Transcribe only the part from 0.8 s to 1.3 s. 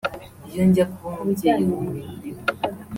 kuba